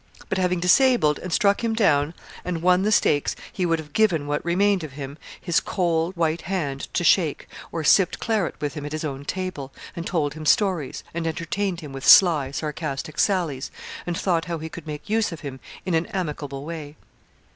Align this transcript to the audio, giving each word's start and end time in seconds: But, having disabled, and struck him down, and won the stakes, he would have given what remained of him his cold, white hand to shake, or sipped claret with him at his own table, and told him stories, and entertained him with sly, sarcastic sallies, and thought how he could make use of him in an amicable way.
But, 0.29 0.39
having 0.39 0.59
disabled, 0.59 1.19
and 1.19 1.31
struck 1.31 1.63
him 1.63 1.75
down, 1.75 2.15
and 2.43 2.63
won 2.63 2.81
the 2.81 2.91
stakes, 2.91 3.35
he 3.53 3.67
would 3.67 3.77
have 3.77 3.93
given 3.93 4.25
what 4.25 4.43
remained 4.43 4.83
of 4.83 4.93
him 4.93 5.15
his 5.39 5.59
cold, 5.59 6.17
white 6.17 6.41
hand 6.41 6.91
to 6.95 7.03
shake, 7.03 7.47
or 7.71 7.83
sipped 7.83 8.17
claret 8.19 8.55
with 8.59 8.73
him 8.73 8.83
at 8.83 8.93
his 8.93 9.03
own 9.05 9.25
table, 9.25 9.71
and 9.95 10.07
told 10.07 10.33
him 10.33 10.47
stories, 10.47 11.03
and 11.13 11.27
entertained 11.27 11.81
him 11.81 11.93
with 11.93 12.03
sly, 12.07 12.49
sarcastic 12.49 13.19
sallies, 13.19 13.69
and 14.07 14.17
thought 14.17 14.45
how 14.45 14.57
he 14.57 14.69
could 14.69 14.87
make 14.87 15.07
use 15.07 15.31
of 15.31 15.41
him 15.41 15.59
in 15.85 15.93
an 15.93 16.07
amicable 16.07 16.65
way. 16.65 16.95